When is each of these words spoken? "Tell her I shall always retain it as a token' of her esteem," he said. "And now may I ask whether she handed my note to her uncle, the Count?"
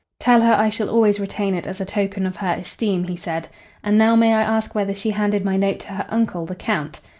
"Tell 0.19 0.41
her 0.41 0.53
I 0.53 0.71
shall 0.71 0.89
always 0.89 1.19
retain 1.19 1.53
it 1.53 1.67
as 1.67 1.79
a 1.79 1.85
token' 1.85 2.25
of 2.25 2.37
her 2.37 2.53
esteem," 2.57 3.03
he 3.03 3.15
said. 3.15 3.49
"And 3.83 3.99
now 3.99 4.15
may 4.15 4.33
I 4.33 4.41
ask 4.41 4.73
whether 4.73 4.95
she 4.95 5.11
handed 5.11 5.45
my 5.45 5.57
note 5.57 5.77
to 5.81 5.89
her 5.89 6.07
uncle, 6.09 6.43
the 6.47 6.55
Count?" 6.55 7.01